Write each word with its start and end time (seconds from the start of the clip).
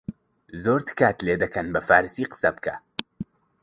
«زۆر 0.63 0.79
تکات 0.87 1.17
لێ 1.25 1.35
دەکەن 1.43 1.67
بە 1.73 1.81
فارسی 1.87 2.29
قسە 2.31 2.49
بکە 2.55 2.75